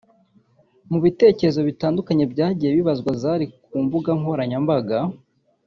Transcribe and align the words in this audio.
Mu 0.89 0.97
bitekerezo 1.03 1.59
bitandukanye 1.69 2.23
byagiye 2.33 2.71
bibazwa 2.79 3.11
Zari 3.21 3.45
ku 3.65 3.75
mbuga 3.85 4.09
nkoranyambaga 4.19 4.97